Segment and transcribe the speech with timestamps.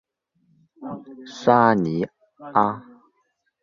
[1.41, 2.03] 沙尼
[2.53, 2.65] 阿。